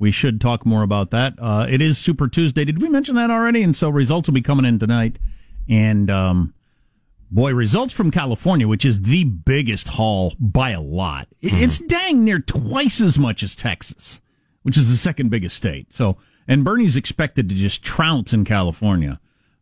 [0.00, 1.34] We should talk more about that.
[1.38, 2.64] Uh, it is Super Tuesday.
[2.64, 3.62] Did we mention that already?
[3.62, 5.20] And so results will be coming in tonight.
[5.68, 6.54] And, um,
[7.32, 11.28] boy, results from California, which is the biggest haul by a lot.
[11.40, 14.20] It- It's dang near twice as much as Texas,
[14.62, 15.92] which is the second biggest state.
[15.92, 16.16] So,
[16.46, 19.18] and Bernie's expected to just trounce in California.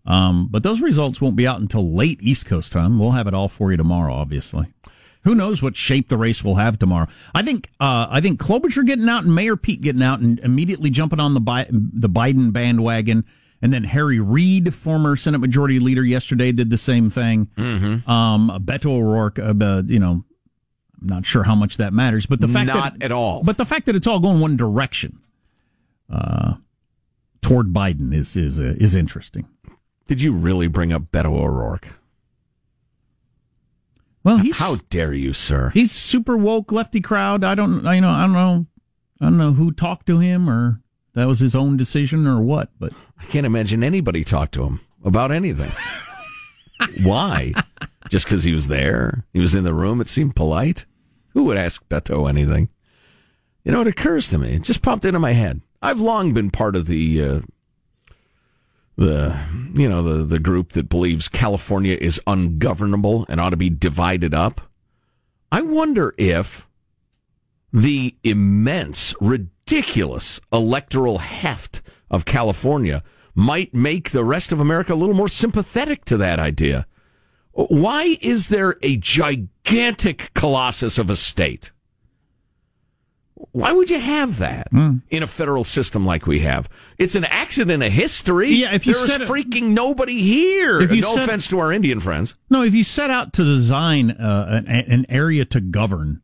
[0.07, 2.99] Um, but those results won't be out until late East Coast time.
[2.99, 4.67] We'll have it all for you tomorrow, obviously.
[5.25, 7.07] Who knows what shape the race will have tomorrow?
[7.35, 10.89] I think uh, I think Klobuchar getting out and Mayor Pete getting out and immediately
[10.89, 13.27] jumping on the Bi- the Biden bandwagon,
[13.63, 17.49] and then Harry Reid, former Senate Majority Leader, yesterday did the same thing.
[17.57, 18.11] Mm-hmm.
[18.11, 20.25] Um, Beto O'Rourke, uh, you know,
[21.01, 23.43] I'm not sure how much that matters, but the fact Not that, at all.
[23.43, 25.19] But the fact that it's all going one direction,
[26.13, 26.55] uh,
[27.41, 29.49] toward Biden is is uh, is interesting.
[30.07, 31.89] Did you really bring up Beto O'Rourke?
[34.23, 35.71] Well, he's How dare you, sir?
[35.71, 37.43] he's super woke lefty crowd.
[37.43, 38.67] I don't, I, you know, I don't know,
[39.21, 40.83] I don't know who talked to him or
[41.21, 42.71] that was his own decision or what.
[42.79, 45.71] But I can't imagine anybody talked to him about anything.
[47.03, 47.53] Why?
[48.09, 49.27] Just because he was there?
[49.35, 50.01] He was in the room?
[50.01, 50.87] It seemed polite.
[51.35, 52.71] Who would ask Beto anything?
[53.65, 54.55] You know, it occurs to me.
[54.55, 55.61] It just popped into my head.
[55.83, 57.41] I've long been part of the, uh,
[58.97, 59.39] the,
[59.75, 64.33] you know, the, the group that believes California is ungovernable and ought to be divided
[64.33, 64.63] up.
[65.53, 66.67] I wonder if
[67.73, 69.60] the immense, ridiculous
[70.53, 71.81] electoral heft
[72.11, 73.03] of California
[73.35, 76.87] might make the rest of America a little more sympathetic to that idea.
[77.53, 81.71] Why is there a gigantic colossus of a state?
[83.53, 86.69] Why would you have that in a federal system like we have?
[86.99, 88.53] It's an accident of history.
[88.53, 90.81] Yeah, if you There's said it- freaking nobody here.
[90.81, 92.35] If you no said- offense to our Indian friends.
[92.51, 96.23] no, if you set out to design uh, an, an area to govern,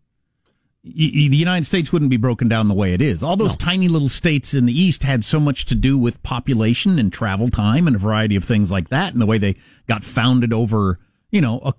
[0.86, 3.22] y- the United States wouldn't be broken down the way it is.
[3.22, 6.98] All those tiny little states in the East had so much to do with population
[6.98, 10.04] and travel time and a variety of things like that, and the way they got
[10.04, 10.98] founded over,
[11.30, 11.74] you know, a,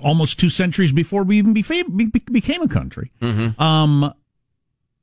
[0.00, 3.10] almost two centuries before we even befa- be, be- became a country.
[3.58, 4.14] Um,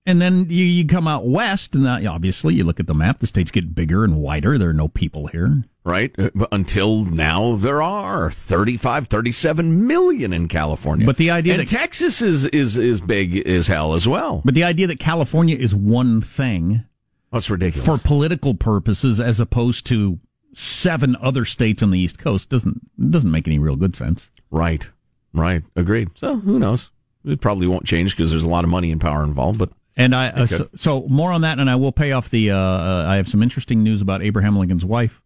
[0.09, 3.19] and then you, you come out west, and that, obviously you look at the map.
[3.19, 4.57] The states get bigger and wider.
[4.57, 5.63] There are no people here.
[5.83, 6.13] right?
[6.17, 11.05] Uh, but Until now, there are 35, 37 million in California.
[11.05, 14.41] But the idea and that- Texas is, is, is big as hell as well.
[14.43, 16.83] But the idea that California is one thing
[17.31, 17.85] That's ridiculous.
[17.85, 20.19] for political purposes, as opposed to
[20.53, 24.31] seven other states on the East Coast, doesn't doesn't make any real good sense.
[24.49, 24.89] right,
[25.33, 25.63] right.
[25.75, 26.09] Agreed.
[26.15, 26.89] So who knows?
[27.23, 29.59] It probably won't change because there's a lot of money and power involved.
[29.59, 32.51] But And I uh, so, so more on that, and I will pay off the.
[32.51, 35.21] Uh, uh, I have some interesting news about Abraham Lincoln's wife.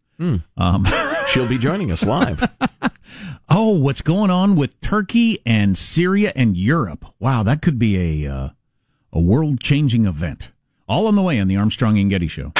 [0.57, 0.87] Um,
[1.27, 2.49] she'll be joining us live.
[3.49, 7.05] oh, what's going on with Turkey and Syria and Europe?
[7.19, 8.49] Wow, that could be a uh,
[9.11, 10.49] a world changing event.
[10.89, 12.51] All on the way on the Armstrong and Getty Show.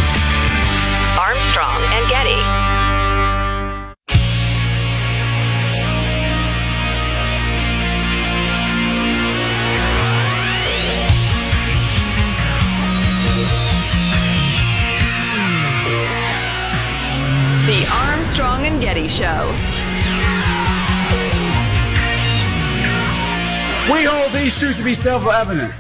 [18.84, 19.48] Getty Show.
[23.89, 25.74] We hold these truths to be self-evident.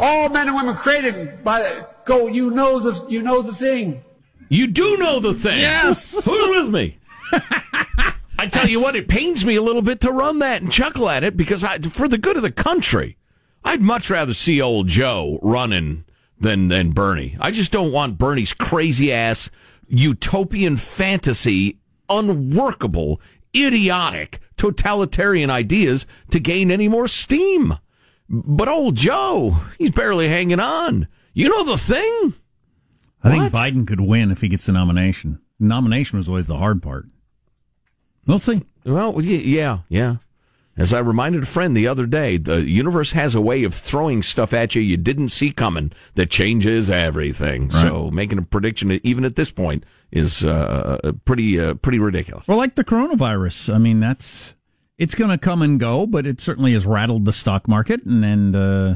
[0.00, 2.28] All men and women created by go.
[2.28, 4.02] You know the you know the thing.
[4.48, 5.58] You do know the thing.
[5.58, 6.12] Yes.
[6.24, 6.96] Who's with me?
[8.38, 11.10] I tell you what, it pains me a little bit to run that and chuckle
[11.10, 13.18] at it because I, for the good of the country,
[13.62, 16.06] I'd much rather see old Joe running
[16.40, 17.36] than than Bernie.
[17.38, 19.50] I just don't want Bernie's crazy ass
[19.92, 21.78] utopian fantasy,
[22.18, 23.20] unworkable,
[23.54, 27.74] idiotic, totalitarian ideas to gain any more steam.
[28.28, 31.08] But old Joe, he's barely hanging on.
[31.34, 32.34] You know the thing?
[33.22, 35.40] I think Biden could win if he gets the nomination.
[35.60, 37.06] Nomination was always the hard part.
[38.26, 38.62] We'll see.
[38.84, 40.16] Well, yeah, yeah.
[40.76, 44.22] As I reminded a friend the other day, the universe has a way of throwing
[44.22, 47.70] stuff at you you didn't see coming that changes everything.
[47.70, 52.48] So making a prediction even at this point is uh, pretty uh, pretty ridiculous.
[52.48, 53.74] Well, like the coronavirus.
[53.74, 54.54] I mean, that's
[54.96, 58.24] it's going to come and go, but it certainly has rattled the stock market, and
[58.24, 58.94] and uh,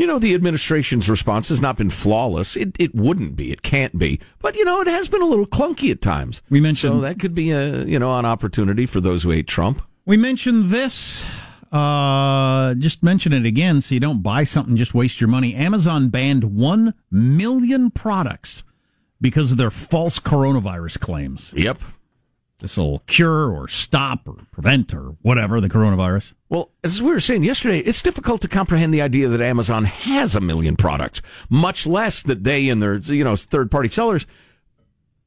[0.00, 2.56] You know, the administration's response has not been flawless.
[2.56, 3.52] It it wouldn't be.
[3.52, 4.18] It can't be.
[4.38, 6.40] But you know, it has been a little clunky at times.
[6.48, 9.46] We mentioned so that could be a you know an opportunity for those who hate
[9.46, 9.82] Trump.
[10.06, 11.22] we mentioned this.
[11.70, 15.54] Uh, just mention it again, so you don't buy something just waste your money.
[15.54, 18.64] Amazon banned one million products
[19.20, 21.52] because of their false coronavirus claims.
[21.54, 21.78] Yep.
[22.60, 26.34] This will cure or stop or prevent or whatever the coronavirus.
[26.50, 30.34] Well, as we were saying yesterday, it's difficult to comprehend the idea that Amazon has
[30.34, 34.26] a million products, much less that they and their you know third party sellers.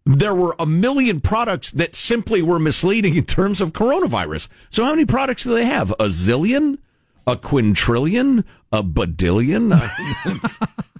[0.05, 4.47] There were a million products that simply were misleading in terms of coronavirus.
[4.69, 5.91] So how many products do they have?
[5.91, 6.77] A zillion?
[7.25, 8.43] A quintillion?
[8.71, 9.71] A badillion?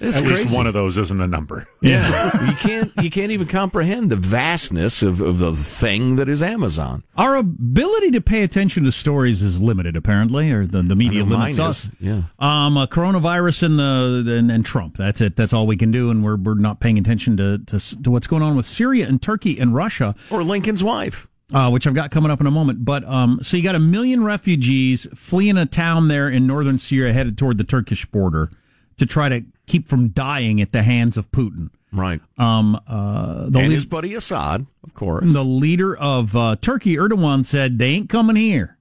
[0.00, 1.66] It's At least one of those isn't a number.
[1.80, 6.42] Yeah, you can't you can't even comprehend the vastness of, of the thing that is
[6.42, 7.04] Amazon.
[7.16, 11.36] Our ability to pay attention to stories is limited, apparently, or the, the media know
[11.36, 11.84] limits us.
[11.84, 12.22] is, yeah.
[12.40, 14.96] Um, uh, coronavirus and the and, and Trump.
[14.96, 15.36] That's it.
[15.36, 18.26] That's all we can do, and we're we're not paying attention to to, to what's
[18.26, 20.14] going on with Syria and Turkey and Russia.
[20.30, 21.28] Or Lincoln's wife.
[21.50, 22.84] Uh, which I've got coming up in a moment.
[22.84, 27.14] But um, so you got a million refugees fleeing a town there in northern Syria,
[27.14, 28.50] headed toward the Turkish border
[28.98, 31.70] to try to keep from dying at the hands of Putin.
[31.92, 32.20] Right.
[32.36, 35.32] Um, uh, the and lead- his buddy Assad, of course.
[35.32, 38.76] the leader of uh, Turkey, Erdogan, said they ain't coming here.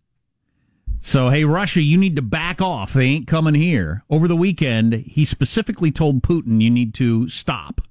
[0.99, 2.93] So, hey, Russia, you need to back off.
[2.93, 4.03] They ain't coming here.
[4.09, 7.81] Over the weekend, he specifically told Putin you need to stop.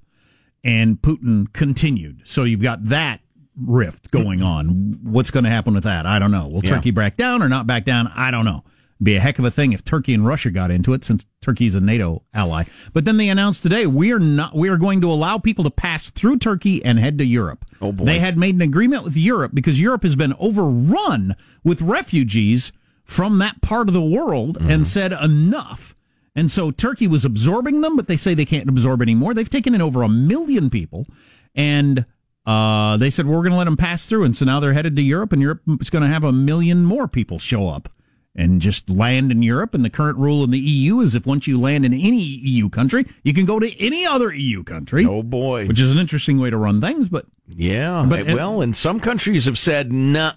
[0.63, 2.21] And Putin continued.
[2.25, 3.21] So you've got that
[3.55, 4.99] rift going on.
[5.03, 6.05] What's going to happen with that?
[6.05, 6.47] I don't know.
[6.47, 6.71] Will Yeah.
[6.75, 8.07] Turkey back down or not back down?
[8.13, 8.63] I don't know.
[9.01, 11.75] Be a heck of a thing if Turkey and Russia got into it since Turkey's
[11.75, 12.63] a NATO ally.
[12.93, 15.69] But then they announced today we are not we are going to allow people to
[15.69, 17.63] pass through Turkey and head to Europe.
[17.79, 18.05] Oh, boy.
[18.05, 22.71] They had made an agreement with Europe because Europe has been overrun with refugees
[23.03, 24.69] from that part of the world Mm-hmm.
[24.71, 25.95] and said enough.
[26.35, 29.33] And so Turkey was absorbing them, but they say they can't absorb anymore.
[29.33, 31.05] They've taken in over a million people
[31.55, 32.05] and
[32.45, 34.23] uh, they said, we're going to let them pass through.
[34.23, 36.85] And so now they're headed to Europe, and Europe is going to have a million
[36.85, 37.89] more people show up
[38.37, 39.73] and just land in Europe.
[39.73, 42.69] And the current rule in the EU is if once you land in any EU
[42.69, 45.05] country, you can go to any other EU country.
[45.05, 45.65] Oh boy.
[45.67, 48.05] Which is an interesting way to run things, but Yeah.
[48.07, 50.33] But- eh, well, and some countries have said, nah,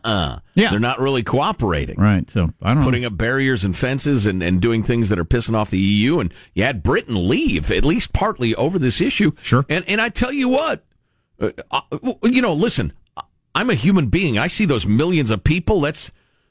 [0.54, 0.70] Yeah.
[0.70, 1.96] they're not really cooperating.
[2.00, 2.28] right.
[2.30, 3.08] So I don't Putting know.
[3.08, 6.20] up barriers and fences and, and doing things that are pissing off the EU.
[6.20, 9.32] And you had Britain leave, at least partly over this issue.
[9.42, 9.66] Sure.
[9.68, 10.84] And, and I tell you what,
[11.38, 11.80] uh, uh,
[12.22, 12.92] you know, listen,
[13.54, 14.38] I'm a human being.
[14.38, 15.80] I see those millions of people.
[15.80, 16.10] That's,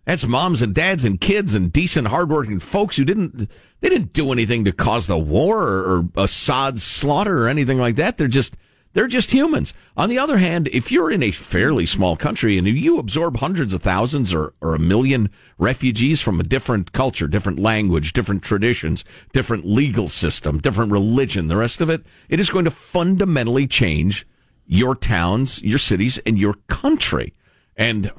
[0.10, 3.47] that's moms and dads and kids and decent, hardworking folks who didn't,
[3.80, 8.18] they didn't do anything to cause the war or, Assad's slaughter or anything like that.
[8.18, 8.57] They're just,
[8.93, 9.72] they're just humans.
[9.95, 13.72] On the other hand, if you're in a fairly small country and you absorb hundreds
[13.72, 15.30] of thousands or, or a million
[15.60, 21.55] refugees from a different culture, different language, different traditions, different legal system, different religion, the
[21.55, 24.26] rest of it, it is going to fundamentally change
[24.66, 27.36] your towns, your cities, and your country.
[27.78, 28.12] And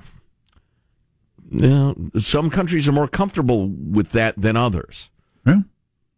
[1.51, 5.11] know, some countries are more comfortable with that than others.
[5.47, 5.61] Yeah.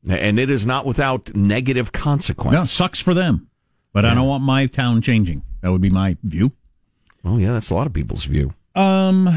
[0.09, 2.53] And it is not without negative consequence.
[2.55, 3.49] No, sucks for them.
[3.93, 5.43] But I don't want my town changing.
[5.61, 6.53] That would be my view.
[7.25, 8.55] Oh, yeah, that's a lot of people's view.
[8.75, 9.29] Um,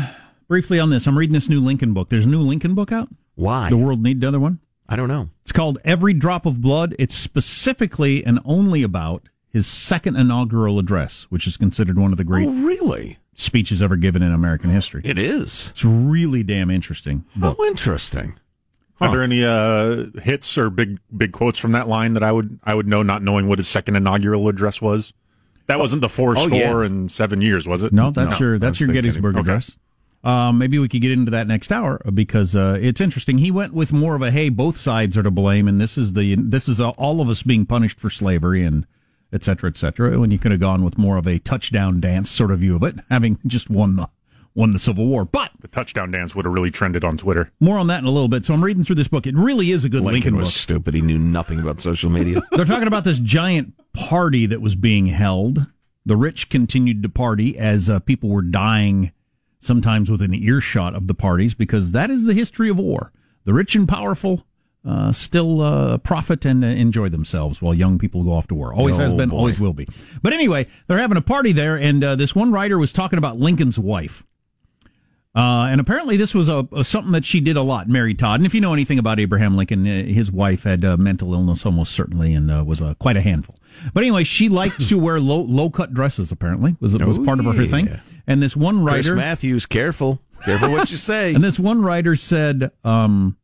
[0.47, 2.09] briefly on this, I'm reading this new Lincoln book.
[2.09, 3.09] There's a new Lincoln book out.
[3.35, 3.69] Why?
[3.69, 4.59] The world need another one.
[4.87, 5.29] I don't know.
[5.43, 6.95] It's called Every Drop of Blood.
[6.97, 12.23] It's specifically and only about his second inaugural address, which is considered one of the
[12.23, 13.17] great Oh, really?
[13.35, 15.01] Speeches ever given in American history.
[15.05, 15.69] It is.
[15.69, 17.25] It's really damn interesting.
[17.35, 17.57] book.
[17.59, 18.39] Oh, interesting.
[19.01, 22.59] Are there any uh, hits or big big quotes from that line that I would
[22.63, 25.13] I would know, not knowing what his second inaugural address was?
[25.67, 26.85] That wasn't the four Oh, score yeah.
[26.85, 27.91] and seven years, was it?
[27.91, 29.41] No, that's your that's your thinking- Gettysburg okay.
[29.41, 29.71] address.
[30.23, 33.37] Um, maybe we could get into that next hour uh, because uh, it's interesting.
[33.37, 36.13] He went with more of a hey, both sides are to blame, and this is
[36.13, 38.87] the this is uh, all of us being punished for slavery and
[39.33, 40.19] et cetera, et cetera.
[40.19, 42.83] When you could have gone with more of a touchdown dance sort of view of
[42.83, 44.09] it, having just won the
[44.53, 45.25] won the Civil War.
[45.25, 47.51] But The touchdown dance would have really trended on Twitter.
[47.59, 48.45] more on that in a little bit.
[48.45, 49.27] So I'm reading through this book.
[49.27, 50.53] It really is a good Lincoln, Lincoln, was book.
[50.55, 50.93] stupid.
[50.93, 52.41] He knew nothing about social media.
[52.51, 55.65] They're talking about this giant party that was being held.
[56.05, 59.11] The rich continued to party as uh, people were dying,
[59.59, 63.11] sometimes within earshot of the parties, because that is the history of war.
[63.43, 64.45] The rich and powerful
[64.85, 68.73] uh, still uh, profit and uh, enjoy themselves while young people go off to war.
[68.73, 69.37] Always has Oh, been, boy.
[69.37, 69.87] always will be.
[70.21, 73.39] But anyway, they're having a party there, and uh, this one writer was talking about
[73.39, 74.23] Lincoln's wife.
[75.35, 78.39] Uh, and apparently, this was a, a, something that she did a lot, Mary Todd.
[78.39, 81.65] And if you know anything about Abraham Lincoln, uh, his wife had uh, mental illness
[81.65, 83.57] almost certainly, and uh, was quite a handful.
[83.93, 86.31] But anyway, she liked to wear low low cut dresses.
[86.31, 87.99] Apparently, was was part of her, her thing.
[88.25, 91.33] And this one writer, Chris Matthews, careful, careful what you say.
[91.33, 93.35] and this one writer said, um,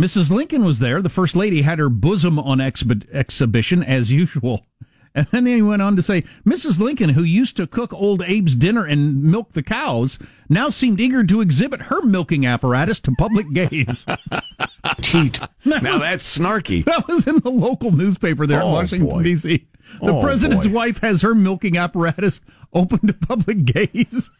[0.00, 0.30] Mrs.
[0.30, 1.02] Lincoln was there.
[1.02, 4.66] The first lady had her bosom on exhi- exhibition as usual.
[5.12, 6.78] And then he went on to say, Mrs.
[6.78, 11.24] Lincoln, who used to cook old Abe's dinner and milk the cows, now seemed eager
[11.24, 14.06] to exhibit her milking apparatus to public gaze.
[15.00, 15.40] Teat.
[15.64, 16.84] That now was, that's snarky.
[16.90, 19.66] That was in the local newspaper there oh, in Washington, D.C.
[20.00, 20.74] Oh, the oh, president's boy.
[20.74, 22.40] wife has her milking apparatus
[22.72, 24.30] open to public gaze.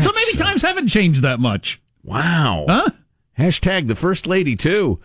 [0.00, 1.80] so maybe times haven't changed that much.
[2.02, 2.64] Wow.
[2.68, 2.90] Huh?
[3.38, 4.98] Hashtag the first lady, too.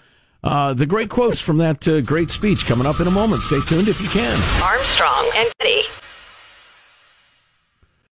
[0.44, 3.42] Uh, the great quotes from that uh, great speech coming up in a moment.
[3.44, 4.40] Stay tuned if you can.
[4.64, 5.84] Armstrong and Getty.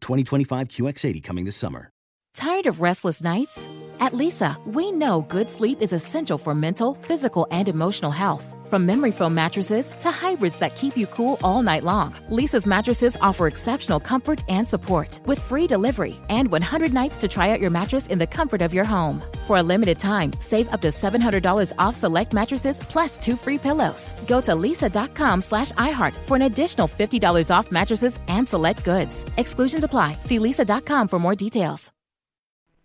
[0.00, 1.90] 2025 QX80 coming this summer.
[2.34, 3.66] Tired of restless nights?
[4.00, 8.55] At Leesa, we know good sleep is essential for mental, physical, and emotional health.
[8.66, 13.16] From memory foam mattresses to hybrids that keep you cool all night long, Leesa's mattresses
[13.20, 17.70] offer exceptional comfort and support with free delivery and 100 nights to try out your
[17.70, 19.22] mattress in the comfort of your home.
[19.46, 24.02] For a limited time, save up to $700 off select mattresses plus two free pillows.
[24.26, 29.24] Go to leesa.com slash iHeart for an additional $50 off mattresses and select goods.
[29.36, 30.18] Exclusions apply.
[30.22, 31.92] See leesa.com for more details.